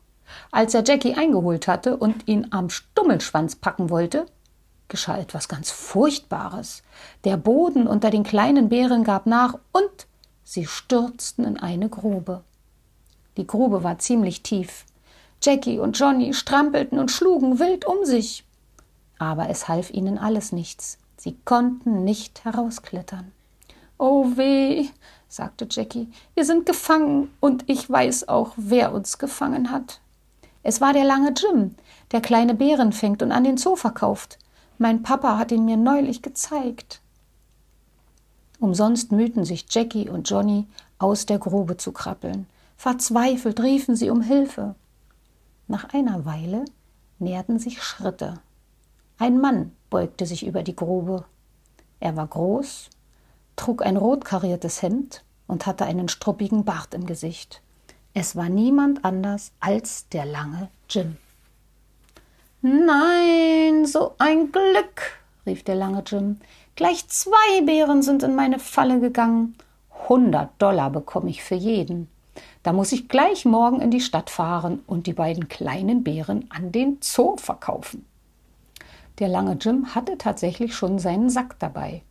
Als 0.50 0.74
er 0.74 0.84
Jackie 0.84 1.14
eingeholt 1.14 1.66
hatte 1.68 1.96
und 1.96 2.28
ihn 2.28 2.48
am 2.50 2.70
Stummelschwanz 2.70 3.56
packen 3.56 3.90
wollte, 3.90 4.26
geschah 4.88 5.18
etwas 5.18 5.48
ganz 5.48 5.70
Furchtbares. 5.70 6.82
Der 7.24 7.36
Boden 7.36 7.86
unter 7.86 8.10
den 8.10 8.22
kleinen 8.22 8.68
Bären 8.68 9.04
gab 9.04 9.26
nach 9.26 9.54
und 9.72 10.06
sie 10.44 10.66
stürzten 10.66 11.44
in 11.44 11.56
eine 11.58 11.88
Grube. 11.88 12.42
Die 13.36 13.46
Grube 13.46 13.82
war 13.84 13.98
ziemlich 13.98 14.42
tief. 14.42 14.84
Jackie 15.42 15.78
und 15.78 15.98
Johnny 15.98 16.34
strampelten 16.34 16.98
und 16.98 17.10
schlugen 17.10 17.58
wild 17.58 17.86
um 17.86 18.04
sich. 18.04 18.44
Aber 19.18 19.48
es 19.48 19.68
half 19.68 19.90
ihnen 19.90 20.18
alles 20.18 20.52
nichts. 20.52 20.98
Sie 21.16 21.36
konnten 21.44 22.04
nicht 22.04 22.44
herausklettern. 22.44 23.32
Oh 23.98 24.36
weh, 24.36 24.88
sagte 25.30 25.66
Jackie, 25.70 26.08
wir 26.34 26.44
sind 26.44 26.66
gefangen 26.66 27.30
und 27.38 27.64
ich 27.68 27.88
weiß 27.88 28.28
auch, 28.28 28.52
wer 28.56 28.92
uns 28.92 29.16
gefangen 29.16 29.70
hat. 29.70 30.00
Es 30.64 30.80
war 30.80 30.92
der 30.92 31.04
lange 31.04 31.32
Jim, 31.32 31.76
der 32.10 32.20
kleine 32.20 32.54
Bären 32.54 32.92
fängt 32.92 33.22
und 33.22 33.32
an 33.32 33.44
den 33.44 33.56
Zoo 33.56 33.76
verkauft. 33.76 34.38
Mein 34.76 35.02
Papa 35.02 35.38
hat 35.38 35.52
ihn 35.52 35.64
mir 35.64 35.76
neulich 35.76 36.20
gezeigt. 36.20 37.00
Umsonst 38.58 39.12
mühten 39.12 39.44
sich 39.44 39.66
Jackie 39.70 40.10
und 40.10 40.28
Johnny, 40.28 40.66
aus 40.98 41.24
der 41.24 41.38
Grube 41.38 41.76
zu 41.78 41.92
krabbeln. 41.92 42.46
Verzweifelt 42.76 43.60
riefen 43.60 43.96
sie 43.96 44.10
um 44.10 44.20
Hilfe. 44.20 44.74
Nach 45.68 45.94
einer 45.94 46.24
Weile 46.26 46.64
näherten 47.20 47.58
sich 47.58 47.82
Schritte. 47.82 48.34
Ein 49.16 49.40
Mann 49.40 49.72
beugte 49.90 50.26
sich 50.26 50.44
über 50.44 50.62
die 50.62 50.76
Grube. 50.76 51.24
Er 52.00 52.16
war 52.16 52.26
groß, 52.26 52.90
trug 53.60 53.84
ein 53.84 53.98
rot 53.98 54.24
kariertes 54.24 54.80
Hemd 54.80 55.22
und 55.46 55.66
hatte 55.66 55.84
einen 55.84 56.08
struppigen 56.08 56.64
Bart 56.64 56.94
im 56.94 57.04
Gesicht. 57.04 57.60
Es 58.14 58.34
war 58.34 58.48
niemand 58.48 59.04
anders 59.04 59.52
als 59.60 60.08
der 60.08 60.24
lange 60.24 60.70
Jim. 60.88 61.18
Nein, 62.62 63.84
so 63.84 64.14
ein 64.16 64.50
Glück, 64.50 65.20
rief 65.44 65.62
der 65.62 65.74
lange 65.74 66.02
Jim. 66.06 66.38
Gleich 66.74 67.06
zwei 67.08 67.60
Bären 67.66 68.02
sind 68.02 68.22
in 68.22 68.34
meine 68.34 68.58
Falle 68.58 68.98
gegangen. 68.98 69.56
Hundert 70.08 70.50
Dollar 70.58 70.88
bekomme 70.88 71.28
ich 71.28 71.42
für 71.42 71.54
jeden. 71.54 72.08
Da 72.62 72.72
muss 72.72 72.92
ich 72.92 73.10
gleich 73.10 73.44
morgen 73.44 73.82
in 73.82 73.90
die 73.90 74.00
Stadt 74.00 74.30
fahren 74.30 74.82
und 74.86 75.06
die 75.06 75.12
beiden 75.12 75.48
kleinen 75.48 76.02
Bären 76.02 76.46
an 76.50 76.72
den 76.72 76.96
Zoo 77.02 77.36
verkaufen. 77.36 78.06
Der 79.18 79.28
lange 79.28 79.58
Jim 79.60 79.94
hatte 79.94 80.16
tatsächlich 80.16 80.74
schon 80.74 80.98
seinen 80.98 81.28
Sack 81.28 81.58
dabei. 81.58 82.02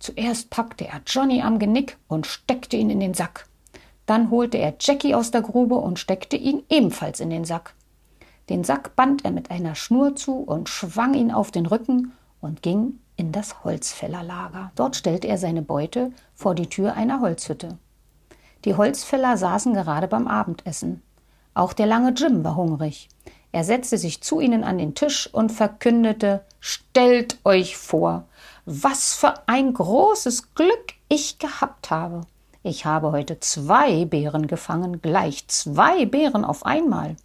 Zuerst 0.00 0.50
packte 0.50 0.88
er 0.88 1.02
Johnny 1.06 1.42
am 1.42 1.58
Genick 1.58 1.98
und 2.08 2.26
steckte 2.26 2.76
ihn 2.76 2.90
in 2.90 3.00
den 3.00 3.14
Sack. 3.14 3.46
Dann 4.06 4.30
holte 4.30 4.58
er 4.58 4.74
Jackie 4.80 5.14
aus 5.14 5.30
der 5.30 5.42
Grube 5.42 5.76
und 5.76 5.98
steckte 5.98 6.36
ihn 6.36 6.64
ebenfalls 6.68 7.20
in 7.20 7.30
den 7.30 7.44
Sack. 7.44 7.74
Den 8.48 8.64
Sack 8.64 8.96
band 8.96 9.24
er 9.24 9.30
mit 9.30 9.50
einer 9.50 9.76
Schnur 9.76 10.16
zu 10.16 10.38
und 10.38 10.68
schwang 10.68 11.14
ihn 11.14 11.30
auf 11.30 11.52
den 11.52 11.66
Rücken 11.66 12.12
und 12.40 12.62
ging 12.62 12.98
in 13.16 13.30
das 13.30 13.62
Holzfällerlager. 13.62 14.72
Dort 14.74 14.96
stellte 14.96 15.28
er 15.28 15.38
seine 15.38 15.62
Beute 15.62 16.12
vor 16.34 16.54
die 16.54 16.68
Tür 16.68 16.94
einer 16.94 17.20
Holzhütte. 17.20 17.78
Die 18.64 18.74
Holzfäller 18.74 19.36
saßen 19.36 19.74
gerade 19.74 20.08
beim 20.08 20.26
Abendessen. 20.26 21.02
Auch 21.52 21.74
der 21.74 21.86
lange 21.86 22.12
Jim 22.12 22.42
war 22.42 22.56
hungrig. 22.56 23.08
Er 23.52 23.64
setzte 23.64 23.98
sich 23.98 24.22
zu 24.22 24.40
ihnen 24.40 24.64
an 24.64 24.78
den 24.78 24.94
Tisch 24.94 25.28
und 25.32 25.50
verkündete 25.50 26.44
Stellt 26.60 27.38
euch 27.44 27.76
vor, 27.76 28.24
was 28.64 29.14
für 29.14 29.34
ein 29.46 29.72
großes 29.72 30.54
Glück 30.54 30.94
ich 31.08 31.38
gehabt 31.38 31.90
habe. 31.90 32.22
Ich 32.62 32.84
habe 32.84 33.12
heute 33.12 33.40
zwei 33.40 34.04
Bären 34.04 34.46
gefangen, 34.46 35.00
gleich 35.00 35.48
zwei 35.48 36.04
Bären 36.04 36.44
auf 36.44 36.66
einmal. 36.66 37.16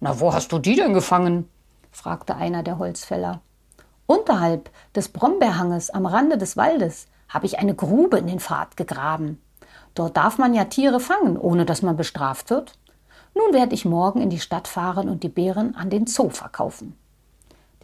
Na, 0.00 0.18
wo 0.20 0.34
hast 0.34 0.50
du 0.52 0.58
die 0.58 0.74
denn 0.74 0.92
gefangen? 0.92 1.48
fragte 1.92 2.34
einer 2.34 2.62
der 2.62 2.78
Holzfäller. 2.78 3.40
Unterhalb 4.06 4.70
des 4.94 5.08
Brombeerhanges 5.08 5.90
am 5.90 6.04
Rande 6.04 6.36
des 6.36 6.56
Waldes 6.56 7.06
habe 7.28 7.46
ich 7.46 7.58
eine 7.58 7.74
Grube 7.74 8.18
in 8.18 8.26
den 8.26 8.40
Pfad 8.40 8.76
gegraben. 8.76 9.40
Dort 9.94 10.16
darf 10.16 10.36
man 10.38 10.52
ja 10.52 10.64
Tiere 10.64 11.00
fangen, 11.00 11.36
ohne 11.36 11.64
dass 11.64 11.82
man 11.82 11.96
bestraft 11.96 12.50
wird. 12.50 12.76
Nun 13.36 13.52
werde 13.52 13.74
ich 13.74 13.84
morgen 13.84 14.20
in 14.20 14.30
die 14.30 14.40
Stadt 14.40 14.66
fahren 14.66 15.08
und 15.08 15.22
die 15.22 15.28
Beeren 15.28 15.76
an 15.76 15.90
den 15.90 16.08
Zoo 16.08 16.30
verkaufen. 16.30 16.96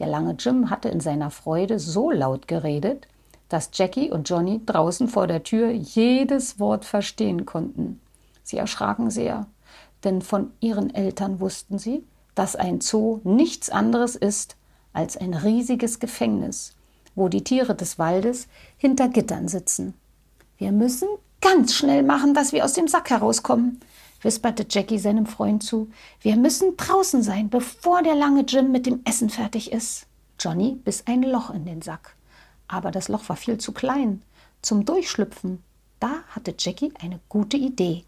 Der 0.01 0.09
lange 0.09 0.33
Jim 0.39 0.71
hatte 0.71 0.89
in 0.89 1.01
seiner 1.01 1.31
Freude 1.31 1.79
so 1.79 2.11
laut 2.11 2.49
geredet, 2.49 3.07
dass 3.49 3.71
Jackie 3.73 4.11
und 4.11 4.29
Johnny 4.29 4.61
draußen 4.67 5.07
vor 5.07 5.27
der 5.27 5.45
Tür 5.45 5.71
jedes 5.71 6.59
Wort 6.59 6.85
verstehen 6.85 7.47
konnten. 7.47 8.01
Sie 8.43 8.57
erschraken 8.57 9.11
sehr 9.11 9.47
denn 10.05 10.23
von 10.23 10.53
ihren 10.61 10.95
Eltern 10.95 11.41
wussten 11.41 11.79
sie, 11.79 12.05
dass 12.35 12.57
ein 12.57 12.81
Zoo 12.81 13.21
nichts 13.25 13.71
anderes 13.71 14.17
ist 14.17 14.57
als 14.93 15.17
ein 15.17 15.35
riesiges 15.35 16.01
Gefängnis, 16.01 16.75
wo 17.15 17.29
die 17.29 17.45
Tiere 17.45 17.75
des 17.75 17.99
Waldes 17.99 18.49
hinter 18.77 19.09
Gittern 19.09 19.49
sitzen. 19.49 19.95
Wir 20.59 20.73
müssen 20.73 21.09
ganz 21.41 21.75
schnell 21.75 22.03
machen, 22.03 22.35
dass 22.35 22.53
wir 22.53 22.65
aus 22.65 22.73
dem 22.73 22.89
Sack 22.89 23.11
herauskommen, 23.11 23.81
wisperte 24.23 24.67
Jackie 24.69 24.99
seinem 24.99 25.27
Freund 25.27 25.63
zu. 25.63 25.91
Wir 26.21 26.37
müssen 26.37 26.77
draußen 26.77 27.23
sein, 27.23 27.51
bevor 27.51 28.03
der 28.03 28.15
lange 28.15 28.43
Jim 28.43 28.73
mit 28.73 28.87
dem 28.87 29.01
Essen 29.05 29.31
fertig 29.31 29.73
ist. 29.73 30.07
Johnny 30.39 30.77
biss 30.85 31.05
ein 31.07 31.23
Loch 31.23 31.51
in 31.51 31.65
den 31.65 31.83
Sack. 31.83 32.17
Aber 32.69 32.91
das 32.91 33.09
Loch 33.09 33.29
war 33.29 33.37
viel 33.37 33.59
zu 33.59 33.73
klein 33.73 34.23
zum 34.63 34.85
Durchschlüpfen. 34.85 35.63
Da 36.01 36.23
hatte 36.31 36.55
Jackie 36.59 36.93
eine 37.01 37.21
gute 37.29 37.57
Idee. 37.57 38.05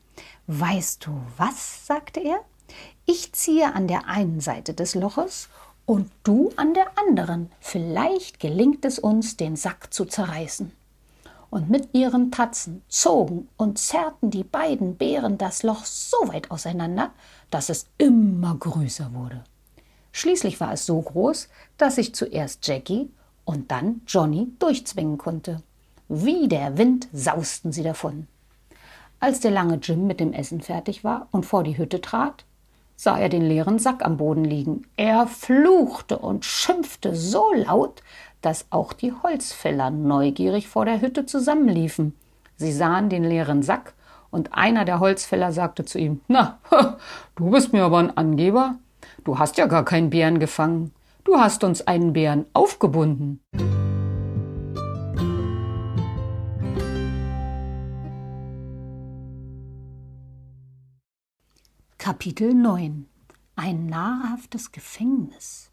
Weißt 0.46 1.06
du 1.06 1.20
was? 1.36 1.86
sagte 1.86 2.20
er. 2.20 2.40
Ich 3.04 3.32
ziehe 3.32 3.74
an 3.74 3.88
der 3.88 4.08
einen 4.08 4.40
Seite 4.40 4.72
des 4.72 4.94
Loches 4.94 5.48
und 5.84 6.10
du 6.22 6.50
an 6.56 6.72
der 6.72 6.86
anderen. 6.98 7.50
Vielleicht 7.60 8.40
gelingt 8.40 8.84
es 8.84 8.98
uns, 8.98 9.36
den 9.36 9.56
Sack 9.56 9.92
zu 9.92 10.06
zerreißen. 10.06 10.72
Und 11.54 11.70
mit 11.70 11.90
ihren 11.92 12.32
Tatzen 12.32 12.82
zogen 12.88 13.46
und 13.56 13.78
zerrten 13.78 14.28
die 14.28 14.42
beiden 14.42 14.96
Bären 14.96 15.38
das 15.38 15.62
Loch 15.62 15.84
so 15.84 16.16
weit 16.26 16.50
auseinander, 16.50 17.12
dass 17.48 17.68
es 17.68 17.86
immer 17.96 18.56
größer 18.56 19.14
wurde. 19.14 19.44
Schließlich 20.10 20.58
war 20.58 20.72
es 20.72 20.84
so 20.84 21.00
groß, 21.00 21.48
dass 21.78 21.94
sich 21.94 22.12
zuerst 22.12 22.66
Jackie 22.66 23.08
und 23.44 23.70
dann 23.70 24.00
Johnny 24.08 24.48
durchzwingen 24.58 25.16
konnte. 25.16 25.62
Wie 26.08 26.48
der 26.48 26.76
Wind 26.76 27.06
sausten 27.12 27.70
sie 27.70 27.84
davon. 27.84 28.26
Als 29.20 29.38
der 29.38 29.52
lange 29.52 29.76
Jim 29.76 30.08
mit 30.08 30.18
dem 30.18 30.32
Essen 30.32 30.60
fertig 30.60 31.04
war 31.04 31.28
und 31.30 31.46
vor 31.46 31.62
die 31.62 31.78
Hütte 31.78 32.00
trat, 32.00 32.44
sah 32.96 33.16
er 33.16 33.28
den 33.28 33.42
leeren 33.42 33.78
Sack 33.78 34.04
am 34.04 34.16
Boden 34.16 34.44
liegen. 34.44 34.88
Er 34.96 35.28
fluchte 35.28 36.18
und 36.18 36.44
schimpfte 36.44 37.14
so 37.14 37.52
laut, 37.52 38.02
dass 38.44 38.66
auch 38.70 38.92
die 38.92 39.12
Holzfäller 39.12 39.90
neugierig 39.90 40.68
vor 40.68 40.84
der 40.84 41.00
Hütte 41.00 41.24
zusammenliefen. 41.24 42.14
Sie 42.56 42.72
sahen 42.72 43.08
den 43.08 43.24
leeren 43.24 43.62
Sack, 43.62 43.94
und 44.30 44.52
einer 44.52 44.84
der 44.84 44.98
Holzfäller 44.98 45.52
sagte 45.52 45.84
zu 45.84 45.98
ihm 45.98 46.20
Na, 46.26 46.58
du 47.36 47.50
bist 47.50 47.72
mir 47.72 47.84
aber 47.84 47.98
ein 47.98 48.16
Angeber. 48.16 48.74
Du 49.22 49.38
hast 49.38 49.56
ja 49.58 49.66
gar 49.66 49.84
keinen 49.84 50.10
Bären 50.10 50.40
gefangen. 50.40 50.92
Du 51.22 51.38
hast 51.38 51.62
uns 51.62 51.86
einen 51.86 52.12
Bären 52.12 52.44
aufgebunden. 52.52 53.40
Kapitel 61.96 62.52
9 62.52 63.06
Ein 63.56 63.86
nahrhaftes 63.86 64.72
Gefängnis 64.72 65.70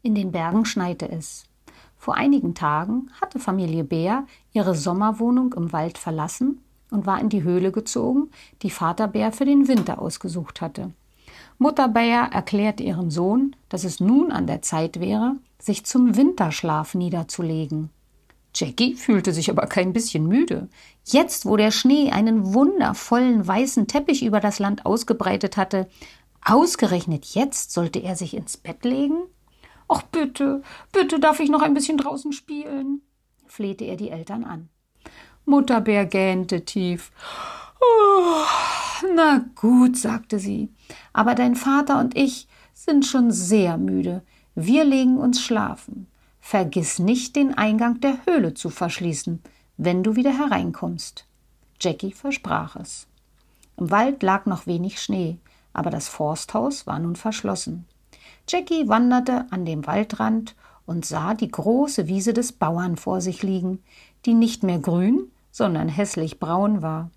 In 0.00 0.14
den 0.14 0.32
Bergen 0.32 0.64
schneite 0.64 1.10
es. 1.10 1.51
Vor 2.02 2.16
einigen 2.16 2.56
Tagen 2.56 3.12
hatte 3.20 3.38
Familie 3.38 3.84
Bär 3.84 4.26
ihre 4.52 4.74
Sommerwohnung 4.74 5.52
im 5.52 5.72
Wald 5.72 5.98
verlassen 5.98 6.60
und 6.90 7.06
war 7.06 7.20
in 7.20 7.28
die 7.28 7.44
Höhle 7.44 7.70
gezogen, 7.70 8.32
die 8.62 8.70
Vater 8.70 9.06
Bär 9.06 9.30
für 9.30 9.44
den 9.44 9.68
Winter 9.68 10.02
ausgesucht 10.02 10.60
hatte. 10.60 10.90
Mutter 11.58 11.86
Bär 11.86 12.22
erklärte 12.32 12.82
ihrem 12.82 13.12
Sohn, 13.12 13.54
dass 13.68 13.84
es 13.84 14.00
nun 14.00 14.32
an 14.32 14.48
der 14.48 14.62
Zeit 14.62 14.98
wäre, 14.98 15.36
sich 15.60 15.86
zum 15.86 16.16
Winterschlaf 16.16 16.96
niederzulegen. 16.96 17.90
Jackie 18.52 18.96
fühlte 18.96 19.32
sich 19.32 19.48
aber 19.48 19.68
kein 19.68 19.92
bisschen 19.92 20.26
müde. 20.26 20.66
Jetzt, 21.04 21.46
wo 21.46 21.56
der 21.56 21.70
Schnee 21.70 22.10
einen 22.10 22.52
wundervollen 22.52 23.46
weißen 23.46 23.86
Teppich 23.86 24.24
über 24.24 24.40
das 24.40 24.58
Land 24.58 24.86
ausgebreitet 24.86 25.56
hatte, 25.56 25.88
ausgerechnet 26.44 27.26
jetzt 27.26 27.70
sollte 27.70 28.00
er 28.00 28.16
sich 28.16 28.34
ins 28.34 28.56
Bett 28.56 28.84
legen? 28.84 29.22
Ach 29.94 30.02
bitte, 30.04 30.62
bitte 30.90 31.20
darf 31.20 31.38
ich 31.38 31.50
noch 31.50 31.60
ein 31.60 31.74
bisschen 31.74 31.98
draußen 31.98 32.32
spielen, 32.32 33.02
flehte 33.46 33.84
er 33.84 33.96
die 33.96 34.08
Eltern 34.08 34.42
an. 34.42 34.70
Mutterbär 35.44 36.06
gähnte 36.06 36.64
tief. 36.64 37.12
Oh, 37.78 38.44
Na 39.14 39.44
gut, 39.54 39.98
sagte 39.98 40.38
sie, 40.38 40.70
aber 41.12 41.34
dein 41.34 41.56
Vater 41.56 42.00
und 42.00 42.16
ich 42.16 42.48
sind 42.72 43.04
schon 43.04 43.32
sehr 43.32 43.76
müde. 43.76 44.22
Wir 44.54 44.84
legen 44.84 45.18
uns 45.18 45.42
schlafen. 45.42 46.06
Vergiss 46.40 46.98
nicht, 46.98 47.36
den 47.36 47.52
Eingang 47.52 48.00
der 48.00 48.24
Höhle 48.24 48.54
zu 48.54 48.70
verschließen, 48.70 49.42
wenn 49.76 50.02
du 50.02 50.16
wieder 50.16 50.32
hereinkommst. 50.32 51.26
Jackie 51.80 52.12
versprach 52.12 52.76
es. 52.76 53.08
Im 53.76 53.90
Wald 53.90 54.22
lag 54.22 54.46
noch 54.46 54.66
wenig 54.66 55.02
Schnee, 55.02 55.38
aber 55.74 55.90
das 55.90 56.08
Forsthaus 56.08 56.86
war 56.86 56.98
nun 56.98 57.16
verschlossen. 57.16 57.86
Jackie 58.48 58.88
wanderte 58.88 59.46
an 59.50 59.64
dem 59.64 59.86
Waldrand 59.86 60.54
und 60.84 61.06
sah 61.06 61.34
die 61.34 61.50
große 61.50 62.08
Wiese 62.08 62.32
des 62.32 62.52
Bauern 62.52 62.96
vor 62.96 63.20
sich 63.20 63.42
liegen, 63.42 63.82
die 64.26 64.34
nicht 64.34 64.62
mehr 64.62 64.78
grün, 64.78 65.30
sondern 65.50 65.88
hässlich 65.88 66.38
braun 66.38 66.82
war. 66.82 67.10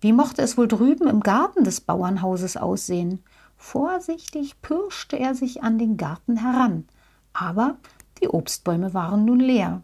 Wie 0.00 0.12
mochte 0.12 0.42
es 0.42 0.58
wohl 0.58 0.68
drüben 0.68 1.08
im 1.08 1.20
Garten 1.20 1.64
des 1.64 1.80
Bauernhauses 1.80 2.56
aussehen? 2.56 3.22
Vorsichtig 3.56 4.60
pirschte 4.60 5.18
er 5.18 5.34
sich 5.34 5.62
an 5.62 5.78
den 5.78 5.96
Garten 5.96 6.36
heran, 6.36 6.84
aber 7.32 7.76
die 8.20 8.28
Obstbäume 8.28 8.92
waren 8.94 9.24
nun 9.24 9.40
leer. 9.40 9.82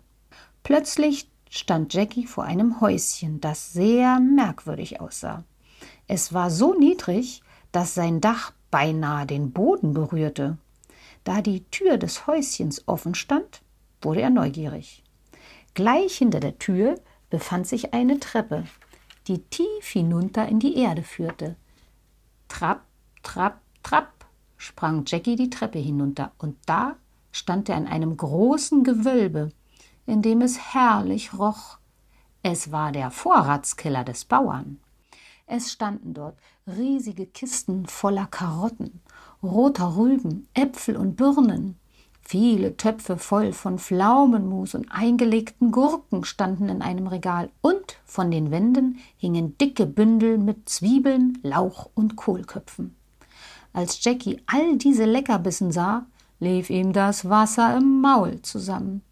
Plötzlich 0.62 1.30
stand 1.49 1.92
Jackie 1.92 2.26
vor 2.26 2.44
einem 2.44 2.80
Häuschen, 2.80 3.40
das 3.40 3.72
sehr 3.72 4.20
merkwürdig 4.20 5.00
aussah. 5.00 5.44
Es 6.06 6.32
war 6.32 6.50
so 6.50 6.75
niedrig, 6.75 7.42
dass 7.72 7.94
sein 7.94 8.20
Dach 8.20 8.52
beinahe 8.70 9.26
den 9.26 9.52
Boden 9.52 9.94
berührte. 9.94 10.58
Da 11.24 11.42
die 11.42 11.64
Tür 11.70 11.98
des 11.98 12.26
Häuschens 12.26 12.86
offen 12.86 13.14
stand, 13.14 13.62
wurde 14.00 14.22
er 14.22 14.30
neugierig. 14.30 15.02
Gleich 15.74 16.16
hinter 16.16 16.40
der 16.40 16.58
Tür 16.58 17.00
befand 17.30 17.66
sich 17.66 17.94
eine 17.94 18.20
Treppe, 18.20 18.64
die 19.28 19.38
tief 19.38 19.86
hinunter 19.86 20.48
in 20.48 20.58
die 20.58 20.76
Erde 20.76 21.02
führte. 21.02 21.56
Trapp, 22.48 22.84
trapp, 23.22 23.60
trapp 23.82 24.26
sprang 24.62 25.04
Jackie 25.06 25.36
die 25.36 25.50
Treppe 25.50 25.78
hinunter, 25.78 26.32
und 26.38 26.56
da 26.66 26.96
stand 27.32 27.68
er 27.68 27.76
in 27.76 27.86
einem 27.86 28.16
großen 28.16 28.84
Gewölbe, 28.84 29.50
in 30.06 30.22
dem 30.22 30.40
es 30.40 30.74
herrlich 30.74 31.34
roch. 31.34 31.78
Es 32.42 32.70
war 32.70 32.92
der 32.92 33.10
Vorratskeller 33.10 34.04
des 34.04 34.24
Bauern. 34.24 34.78
Es 35.54 35.71
standen 35.71 36.14
dort 36.14 36.38
riesige 36.66 37.26
Kisten 37.26 37.85
voller 37.85 38.25
Karotten, 38.25 39.02
roter 39.42 39.99
Rüben, 39.99 40.49
Äpfel 40.54 40.97
und 40.97 41.16
Birnen. 41.16 41.78
Viele 42.23 42.78
Töpfe 42.78 43.18
voll 43.18 43.52
von 43.52 43.78
Pflaumenmus 43.78 44.75
und 44.75 44.90
eingelegten 44.90 45.71
Gurken 45.71 46.25
standen 46.25 46.71
in 46.71 46.80
einem 46.80 47.06
Regal, 47.06 47.50
und 47.61 47.99
von 48.06 48.30
den 48.30 48.50
Wänden 48.50 48.99
hingen 49.18 49.59
dicke 49.59 49.85
Bündel 49.85 50.38
mit 50.38 50.71
Zwiebeln, 50.71 51.37
Lauch 51.42 51.90
und 51.94 52.16
Kohlköpfen. 52.16 52.97
Als 53.75 54.02
Jackie 54.02 54.40
all 54.47 54.78
diese 54.78 55.04
Leckerbissen 55.04 55.71
sah, 55.71 56.06
lief 56.40 56.71
ihm 56.71 56.94
das 56.94 57.28
Wasser 57.28 57.76
im 57.76 58.00
Maul 58.00 58.40
zusammen. 58.40 59.02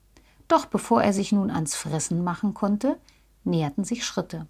Doch 0.49 0.65
bevor 0.65 1.03
er 1.03 1.13
sich 1.13 1.33
nun 1.33 1.51
ans 1.51 1.77
Fressen 1.77 2.25
machen 2.25 2.55
konnte, 2.55 2.97
näherten 3.45 3.85
sich 3.85 4.07
Schritte. 4.07 4.47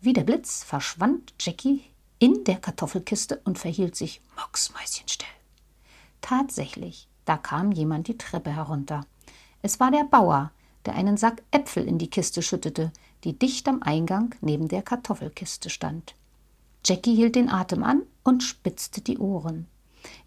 Wie 0.00 0.12
der 0.12 0.24
Blitz 0.24 0.62
verschwand 0.62 1.34
Jackie 1.40 1.82
in 2.18 2.44
der 2.44 2.56
Kartoffelkiste 2.56 3.40
und 3.44 3.58
verhielt 3.58 3.96
sich 3.96 4.20
mucksmäuschenstill. 4.36 5.28
Tatsächlich, 6.20 7.08
da 7.24 7.36
kam 7.36 7.72
jemand 7.72 8.08
die 8.08 8.18
Treppe 8.18 8.50
herunter. 8.50 9.06
Es 9.62 9.80
war 9.80 9.90
der 9.90 10.04
Bauer, 10.04 10.52
der 10.86 10.94
einen 10.94 11.16
Sack 11.16 11.42
Äpfel 11.50 11.86
in 11.86 11.98
die 11.98 12.10
Kiste 12.10 12.42
schüttete, 12.42 12.92
die 13.24 13.38
dicht 13.38 13.68
am 13.68 13.82
Eingang 13.82 14.34
neben 14.40 14.68
der 14.68 14.82
Kartoffelkiste 14.82 15.68
stand. 15.68 16.14
Jackie 16.84 17.14
hielt 17.14 17.34
den 17.34 17.50
Atem 17.50 17.82
an 17.82 18.02
und 18.22 18.42
spitzte 18.42 19.00
die 19.00 19.18
Ohren. 19.18 19.66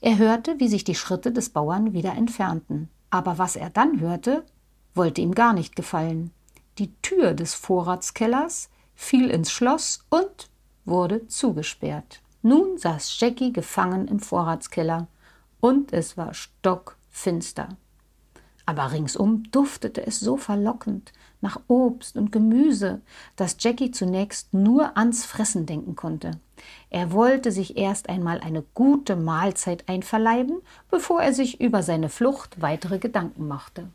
Er 0.01 0.17
hörte, 0.17 0.59
wie 0.59 0.67
sich 0.67 0.83
die 0.83 0.95
Schritte 0.95 1.31
des 1.31 1.49
Bauern 1.49 1.93
wieder 1.93 2.13
entfernten. 2.13 2.89
Aber 3.09 3.37
was 3.37 3.55
er 3.55 3.69
dann 3.69 3.99
hörte, 3.99 4.45
wollte 4.93 5.21
ihm 5.21 5.33
gar 5.33 5.53
nicht 5.53 5.75
gefallen. 5.75 6.31
Die 6.77 6.93
Tür 7.01 7.33
des 7.33 7.53
Vorratskellers 7.53 8.69
fiel 9.01 9.31
ins 9.31 9.51
Schloss 9.51 10.05
und 10.09 10.47
wurde 10.85 11.27
zugesperrt. 11.27 12.21
Nun 12.43 12.77
saß 12.77 13.19
Jackie 13.19 13.51
gefangen 13.51 14.07
im 14.07 14.19
Vorratskeller 14.19 15.07
und 15.59 15.91
es 15.91 16.17
war 16.17 16.33
stockfinster. 16.33 17.69
Aber 18.65 18.91
ringsum 18.91 19.43
duftete 19.51 20.05
es 20.05 20.19
so 20.19 20.37
verlockend 20.37 21.11
nach 21.41 21.59
Obst 21.67 22.15
und 22.15 22.31
Gemüse, 22.31 23.01
dass 23.35 23.57
Jackie 23.59 23.91
zunächst 23.91 24.53
nur 24.53 24.95
ans 24.95 25.25
Fressen 25.25 25.65
denken 25.65 25.95
konnte. 25.95 26.39
Er 26.91 27.11
wollte 27.11 27.51
sich 27.51 27.77
erst 27.77 28.07
einmal 28.07 28.39
eine 28.39 28.63
gute 28.75 29.15
Mahlzeit 29.15 29.89
einverleiben, 29.89 30.61
bevor 30.91 31.21
er 31.21 31.33
sich 31.33 31.59
über 31.59 31.81
seine 31.81 32.07
Flucht 32.09 32.61
weitere 32.61 32.99
Gedanken 32.99 33.47
machte. 33.47 33.89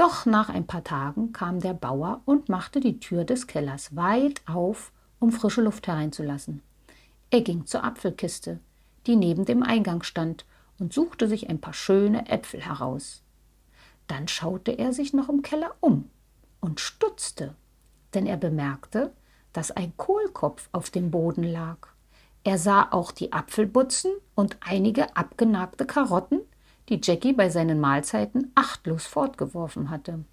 Doch 0.00 0.24
nach 0.24 0.48
ein 0.48 0.66
paar 0.66 0.82
Tagen 0.82 1.34
kam 1.34 1.60
der 1.60 1.74
Bauer 1.74 2.22
und 2.24 2.48
machte 2.48 2.80
die 2.80 3.00
Tür 3.00 3.24
des 3.24 3.46
Kellers 3.46 3.94
weit 3.96 4.40
auf 4.48 4.92
um 5.18 5.30
frische 5.30 5.60
Luft 5.60 5.88
hereinzulassen. 5.88 6.62
Er 7.28 7.42
ging 7.42 7.66
zur 7.66 7.84
Apfelkiste, 7.84 8.60
die 9.06 9.14
neben 9.14 9.44
dem 9.44 9.62
Eingang 9.62 10.02
stand, 10.02 10.46
und 10.78 10.94
suchte 10.94 11.28
sich 11.28 11.50
ein 11.50 11.60
paar 11.60 11.74
schöne 11.74 12.30
Äpfel 12.30 12.62
heraus. 12.62 13.22
Dann 14.06 14.26
schaute 14.26 14.70
er 14.70 14.94
sich 14.94 15.12
noch 15.12 15.28
im 15.28 15.42
Keller 15.42 15.74
um 15.80 16.08
und 16.60 16.80
stutzte, 16.80 17.54
denn 18.14 18.24
er 18.24 18.38
bemerkte, 18.38 19.12
dass 19.52 19.70
ein 19.70 19.94
Kohlkopf 19.98 20.70
auf 20.72 20.88
dem 20.88 21.10
Boden 21.10 21.44
lag. 21.44 21.88
Er 22.42 22.56
sah 22.56 22.88
auch 22.90 23.12
die 23.12 23.34
Apfelbutzen 23.34 24.12
und 24.34 24.56
einige 24.60 25.14
abgenagte 25.14 25.84
Karotten, 25.84 26.40
die 26.90 27.00
Jackie 27.02 27.32
bei 27.32 27.48
seinen 27.48 27.80
Mahlzeiten 27.80 28.50
achtlos 28.54 29.06
fortgeworfen 29.06 29.90
hatte. 29.90 30.24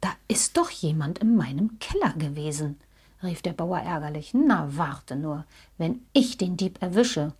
Da 0.00 0.10
ist 0.28 0.56
doch 0.56 0.70
jemand 0.70 1.20
in 1.20 1.36
meinem 1.36 1.78
Keller 1.78 2.12
gewesen, 2.12 2.78
rief 3.22 3.42
der 3.42 3.52
Bauer 3.52 3.78
ärgerlich. 3.78 4.34
Na, 4.34 4.68
warte 4.76 5.16
nur, 5.16 5.44
wenn 5.76 6.02
ich 6.12 6.36
den 6.36 6.56
Dieb 6.56 6.82
erwische. 6.82 7.32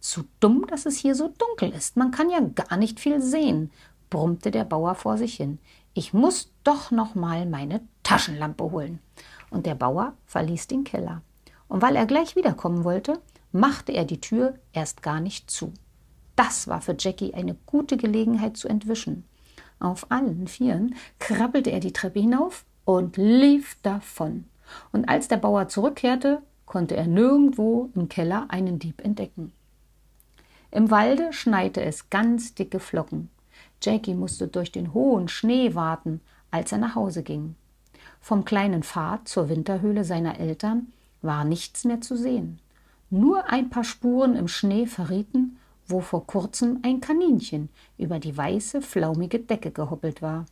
Zu 0.00 0.24
dumm, 0.40 0.66
dass 0.66 0.84
es 0.84 0.96
hier 0.96 1.14
so 1.14 1.32
dunkel 1.38 1.70
ist. 1.70 1.96
Man 1.96 2.10
kann 2.10 2.28
ja 2.28 2.40
gar 2.40 2.76
nicht 2.76 2.98
viel 2.98 3.22
sehen, 3.22 3.70
brummte 4.10 4.50
der 4.50 4.64
Bauer 4.64 4.94
vor 4.94 5.16
sich 5.16 5.34
hin. 5.36 5.58
Ich 5.94 6.12
muss 6.12 6.50
doch 6.64 6.90
noch 6.90 7.14
mal 7.14 7.46
meine 7.46 7.80
Taschenlampe 8.02 8.64
holen. 8.64 8.98
Und 9.50 9.64
der 9.66 9.74
Bauer 9.74 10.14
verließ 10.26 10.66
den 10.66 10.84
Keller. 10.84 11.22
Und 11.68 11.82
weil 11.82 11.94
er 11.94 12.06
gleich 12.06 12.36
wiederkommen 12.36 12.84
wollte, 12.84 13.20
machte 13.52 13.92
er 13.92 14.04
die 14.04 14.20
Tür 14.20 14.54
erst 14.72 15.02
gar 15.02 15.20
nicht 15.20 15.50
zu. 15.50 15.72
Das 16.36 16.68
war 16.68 16.80
für 16.80 16.96
Jackie 16.98 17.34
eine 17.34 17.56
gute 17.66 17.96
Gelegenheit 17.96 18.56
zu 18.56 18.68
entwischen. 18.68 19.24
Auf 19.78 20.10
allen 20.10 20.46
Vieren 20.46 20.94
krabbelte 21.18 21.70
er 21.70 21.80
die 21.80 21.92
Treppe 21.92 22.20
hinauf 22.20 22.64
und 22.84 23.16
lief 23.16 23.76
davon 23.82 24.44
und 24.92 25.08
als 25.08 25.28
der 25.28 25.36
Bauer 25.36 25.68
zurückkehrte, 25.68 26.42
konnte 26.66 26.96
er 26.96 27.06
nirgendwo 27.06 27.90
im 27.94 28.08
Keller 28.08 28.46
einen 28.48 28.78
Dieb 28.78 29.04
entdecken. 29.04 29.52
Im 30.70 30.90
Walde 30.90 31.32
schneite 31.32 31.82
es 31.82 32.08
ganz 32.08 32.54
dicke 32.54 32.80
Flocken. 32.80 33.28
Jackie 33.82 34.14
musste 34.14 34.48
durch 34.48 34.72
den 34.72 34.94
hohen 34.94 35.28
Schnee 35.28 35.74
warten, 35.74 36.20
als 36.50 36.72
er 36.72 36.78
nach 36.78 36.94
Hause 36.94 37.22
ging. 37.22 37.56
Vom 38.20 38.44
kleinen 38.44 38.82
Pfad 38.82 39.28
zur 39.28 39.48
Winterhöhle 39.48 40.04
seiner 40.04 40.38
Eltern 40.38 40.92
war 41.20 41.44
nichts 41.44 41.84
mehr 41.84 42.00
zu 42.00 42.16
sehen. 42.16 42.60
Nur 43.10 43.50
ein 43.50 43.68
paar 43.68 43.84
Spuren 43.84 44.36
im 44.36 44.48
Schnee 44.48 44.86
verrieten, 44.86 45.58
wo 45.86 46.00
vor 46.00 46.26
kurzem 46.26 46.80
ein 46.82 47.00
Kaninchen 47.00 47.68
über 47.98 48.18
die 48.18 48.36
weiße, 48.36 48.82
flaumige 48.82 49.38
Decke 49.38 49.70
gehoppelt 49.70 50.22
war. 50.22 50.46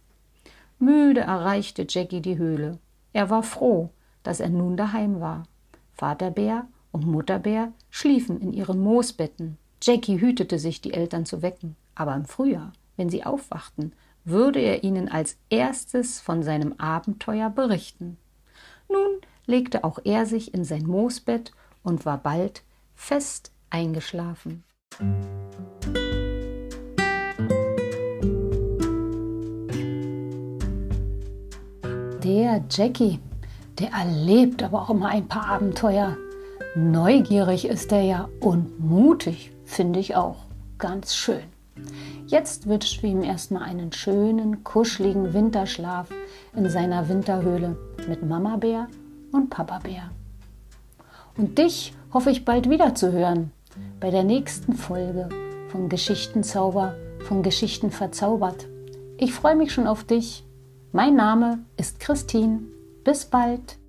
Müde 0.79 1.21
erreichte 1.21 1.87
Jackie 1.89 2.21
die 2.21 2.39
Höhle. 2.39 2.79
Er 3.13 3.31
war 3.31 3.43
froh, 3.43 3.91
dass 4.23 4.41
er 4.41 4.49
nun 4.49 4.77
daheim 4.77 5.21
war. 5.21 5.45
Vater 5.93 6.31
Bär 6.31 6.67
und 6.93 7.07
Mutter 7.07 7.39
Bär 7.39 7.73
schliefen 7.91 8.41
in 8.41 8.53
ihren 8.53 8.81
Moosbetten. 8.81 9.59
Jackie 9.83 10.21
hütete 10.21 10.59
sich, 10.59 10.81
die 10.81 10.93
Eltern 10.93 11.27
zu 11.27 11.43
wecken, 11.43 11.77
aber 11.95 12.15
im 12.15 12.25
Frühjahr, 12.25 12.73
wenn 12.97 13.11
sie 13.11 13.25
aufwachten, 13.25 13.93
würde 14.25 14.61
er 14.61 14.85
ihnen 14.85 15.09
als 15.09 15.37
erstes 15.49 16.21
von 16.21 16.43
seinem 16.43 16.75
Abenteuer 16.79 17.51
berichten. 17.51 18.19
Nun 18.89 19.21
legte 19.47 19.85
auch 19.85 19.99
er 20.05 20.27
sich 20.27 20.53
in 20.55 20.65
sein 20.65 20.87
Moosbett 20.87 21.53
und 21.83 22.05
war 22.05 22.19
bald 22.19 22.63
fest 22.95 23.53
eingeschlafen. 23.71 24.65
Der 32.23 32.63
Jackie 32.71 33.19
der 33.81 33.93
erlebt 33.93 34.63
aber 34.63 34.83
auch 34.83 34.91
immer 34.91 35.09
ein 35.09 35.27
paar 35.27 35.47
Abenteuer. 35.47 36.17
Neugierig 36.77 37.67
ist 37.67 37.91
er 37.93 38.03
ja 38.03 38.29
und 38.41 38.79
mutig, 38.79 39.53
finde 39.65 39.99
ich 39.99 40.17
auch. 40.17 40.37
Ganz 40.79 41.15
schön. 41.15 41.43
Jetzt 42.27 42.69
wünschen 42.69 43.03
wir 43.03 43.11
ihm 43.11 43.23
erstmal 43.23 43.63
einen 43.63 43.91
schönen, 43.93 44.65
kuscheligen 44.65 45.33
Winterschlaf 45.33 46.11
in 46.55 46.69
seiner 46.69 47.09
Winterhöhle 47.09 47.77
mit 48.07 48.23
Mama 48.23 48.57
Bär 48.57 48.89
und 49.33 49.49
Papa 49.49 49.79
Bär. 49.79 50.11
Und 51.39 51.57
dich 51.57 51.95
hoffe 52.13 52.31
ich 52.31 52.45
bald 52.45 52.69
wieder 52.69 52.95
zu 52.95 53.13
hören 53.13 53.51
bei 53.99 54.11
der 54.11 54.25
nächsten 54.25 54.75
Folge 54.75 55.29
von 55.69 55.89
Geschichtenzauber, 55.89 56.95
von 57.27 57.43
Geschichten 57.43 57.91
verzaubert. 57.91 58.69
Ich 59.19 59.33
freue 59.35 59.57
mich 59.57 59.73
schon 59.73 59.87
auf 59.87 60.05
dich. 60.05 60.45
Mein 60.93 61.15
Name 61.15 61.61
ist 61.77 62.01
Christine. 62.01 62.61
Bis 63.05 63.27
bald. 63.27 63.80